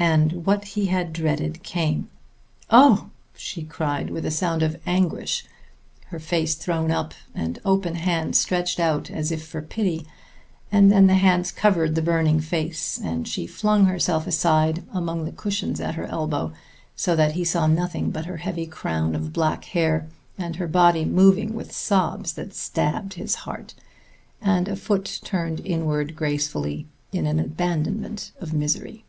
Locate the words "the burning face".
11.94-12.98